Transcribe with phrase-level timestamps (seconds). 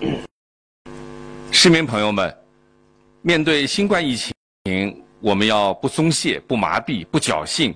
[1.52, 2.34] 市民朋友们，
[3.22, 4.32] 面对新冠疫情，
[5.20, 7.74] 我们要不松懈、不麻痹、不侥幸，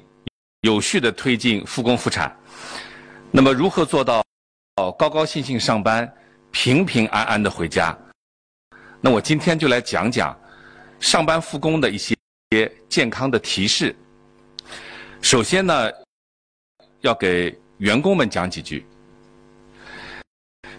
[0.63, 2.35] 有序的推进复工复产。
[3.31, 4.23] 那么，如何做到
[4.99, 6.11] 高高兴兴上班、
[6.51, 7.97] 平平安安的回家？
[9.01, 10.39] 那我今天就来讲讲
[11.01, 12.17] 上班复工的一些
[12.89, 13.95] 健康的提示。
[15.21, 15.91] 首先呢，
[17.01, 18.87] 要给员工们讲几句。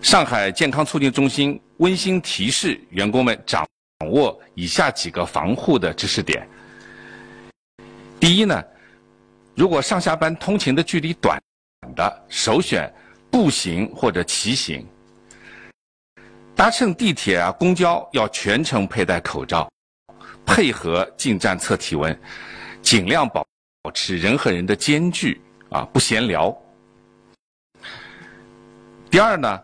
[0.06, 3.68] 上海健康促进中心温馨提示员工们掌
[4.12, 6.48] 握以下几个防护的知识点。
[8.20, 8.64] 第一呢，
[9.56, 11.42] 如果上下班通勤的距离短
[11.96, 12.94] 的，首选
[13.32, 14.86] 步行或者骑行。
[16.56, 19.68] 搭乘地铁啊、公交要全程佩戴口罩，
[20.46, 22.16] 配合进站测体温，
[22.80, 23.44] 尽量保
[23.82, 25.42] 保持人和人的间距
[25.72, 26.56] 啊，不闲聊。
[29.10, 29.60] 第二呢。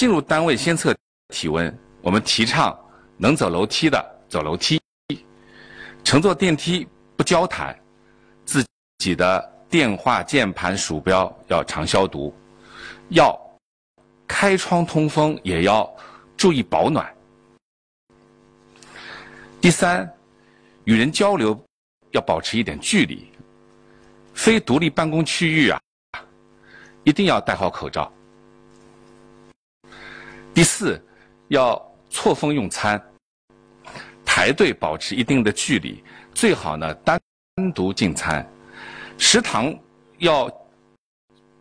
[0.00, 0.96] 进入单位先测
[1.28, 2.74] 体温，我们提倡
[3.18, 4.80] 能走楼梯的走楼梯，
[6.02, 6.88] 乘坐电梯
[7.18, 7.78] 不交谈，
[8.46, 8.64] 自
[8.96, 12.34] 己的电话、键盘、鼠标要常消毒，
[13.10, 13.38] 要
[14.26, 15.94] 开窗通风，也要
[16.34, 17.14] 注意保暖。
[19.60, 20.10] 第三，
[20.84, 21.62] 与人交流
[22.12, 23.30] 要保持一点距离，
[24.32, 25.78] 非独立办公区域啊，
[27.04, 28.10] 一定要戴好口罩。
[30.60, 31.02] 第四，
[31.48, 33.02] 要错峰用餐，
[34.26, 37.18] 排队保持一定的距离，最好呢单
[37.74, 38.46] 独进餐。
[39.16, 39.74] 食堂
[40.18, 40.52] 要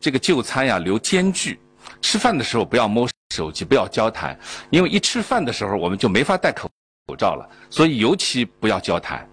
[0.01, 1.57] 这个就餐呀留间距，
[2.01, 4.37] 吃饭的时候不要摸手机，不要交谈，
[4.69, 6.69] 因为一吃饭的时候我们就没法戴口
[7.07, 9.25] 口罩了，所以尤其不要交谈。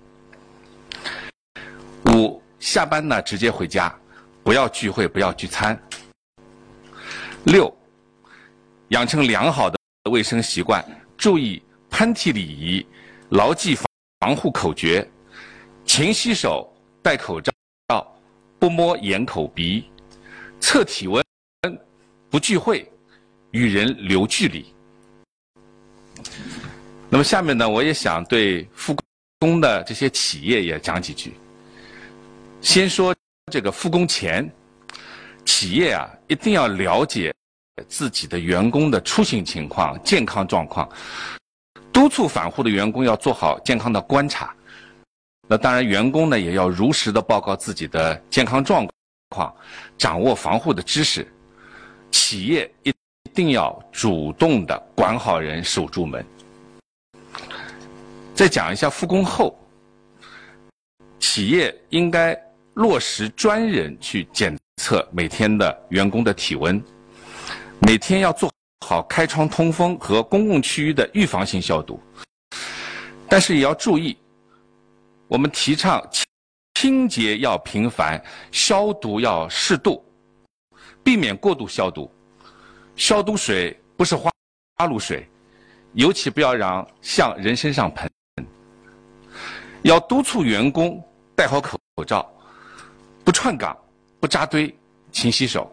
[2.14, 3.92] 五，下班呢直接回家，
[4.44, 5.76] 不要聚会，不要聚餐。
[7.46, 7.76] 六。
[8.90, 9.76] 养成良好的
[10.10, 10.84] 卫生习惯，
[11.16, 12.86] 注意喷嚏礼仪，
[13.30, 13.84] 牢记防
[14.20, 15.06] 防护口诀，
[15.84, 17.52] 勤洗手，戴口罩，
[18.60, 19.90] 不摸眼口鼻，
[20.60, 21.24] 测体温，
[22.30, 22.88] 不聚会，
[23.50, 24.64] 与人留距离。
[27.10, 28.96] 那么下面呢，我也想对复
[29.40, 31.34] 工的这些企业也讲几句。
[32.60, 33.12] 先说
[33.50, 34.48] 这个复工前，
[35.44, 37.34] 企业啊一定要了解。
[37.88, 40.88] 自己的员工的出行情况、健康状况，
[41.92, 44.54] 督促返沪的员工要做好健康的观察。
[45.46, 48.88] 那当然，员工呢也要如实的报告自己的健康状
[49.28, 49.54] 况，
[49.98, 51.26] 掌握防护的知识。
[52.10, 52.92] 企业一
[53.34, 56.24] 定要主动的管好人、守住门。
[58.34, 59.54] 再讲一下复工后，
[61.18, 62.36] 企业应该
[62.74, 66.82] 落实专人去检测每天的员工的体温。
[67.80, 68.50] 每天要做
[68.84, 72.00] 好开窗通风和公共区域的预防性消毒，
[73.28, 74.16] 但是也要注意，
[75.28, 76.04] 我们提倡
[76.74, 80.04] 清洁要频繁，消毒要适度，
[81.02, 82.10] 避免过度消毒。
[82.96, 84.30] 消毒水不是花
[84.76, 85.28] 花露水，
[85.92, 88.10] 尤其不要让向人身上喷。
[89.82, 91.02] 要督促员工
[91.34, 92.28] 戴好口罩，
[93.24, 93.76] 不串岗，
[94.18, 94.74] 不扎堆，
[95.12, 95.70] 勤洗手。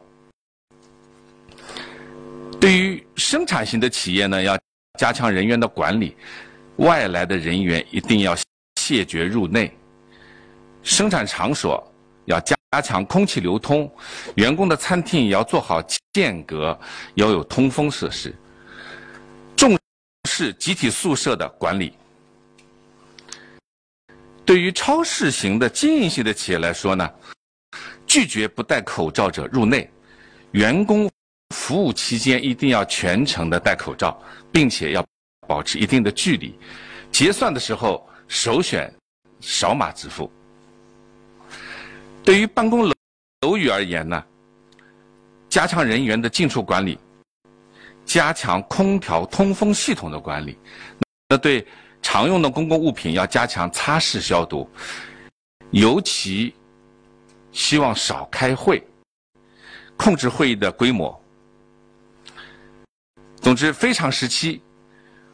[2.60, 4.58] 对于生产型的企业呢，要
[5.00, 6.16] 加强人员的管理，
[6.78, 8.36] 外来的人员一定要
[8.82, 9.72] 谢绝入内。
[10.82, 11.82] 生产场所
[12.26, 13.90] 要加强空气流通，
[14.36, 15.82] 员工的餐厅也要做好
[16.12, 16.78] 间隔，
[17.16, 18.34] 要有通风设施。
[19.56, 19.78] 重
[20.28, 21.94] 视集体宿舍的管理。
[24.44, 27.10] 对于超市型的经营型的企业来说呢，
[28.06, 29.90] 拒绝不戴口罩者入内，
[30.52, 31.10] 员工。
[31.64, 35.06] 服务期间一定要全程的戴口罩，并且要
[35.48, 36.54] 保持一定的距离。
[37.10, 38.94] 结算的时候首选
[39.40, 40.30] 扫码支付。
[42.22, 42.94] 对于办公楼
[43.44, 44.22] 楼宇而言呢，
[45.48, 47.00] 加强人员的进出管理，
[48.04, 50.58] 加强空调通风系统的管理。
[51.30, 51.66] 那对
[52.02, 54.70] 常用的公共物品要加强擦拭消毒，
[55.72, 56.54] 尤其
[57.54, 58.86] 希望少开会，
[59.96, 61.18] 控制会议的规模。
[63.44, 64.62] 总之，非常时期，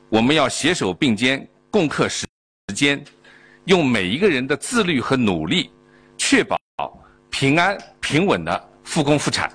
[0.10, 2.26] 我们要携手并肩，共克时
[2.68, 3.06] 时艰，
[3.66, 5.70] 用每一个人的自律和努力，
[6.18, 6.60] 确保
[7.30, 9.52] 平安平稳的复工复产。